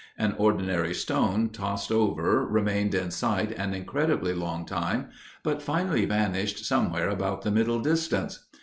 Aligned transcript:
An 0.17 0.33
ordinary 0.39 0.95
stone 0.95 1.49
tossed 1.51 1.91
over 1.91 2.43
remained 2.43 2.95
in 2.95 3.11
sight 3.11 3.51
an 3.51 3.75
incredibly 3.75 4.33
long 4.33 4.65
time, 4.65 5.09
but 5.43 5.61
finally 5.61 6.05
vanished 6.05 6.65
somewhere 6.65 7.07
about 7.09 7.43
the 7.43 7.51
middle 7.51 7.79
distance. 7.79 8.47